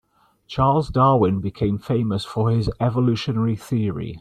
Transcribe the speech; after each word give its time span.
Charles 0.47 0.89
Darwin 0.89 1.41
became 1.41 1.77
famous 1.77 2.25
for 2.25 2.49
his 2.49 2.71
evolutionary 2.79 3.55
theory. 3.55 4.19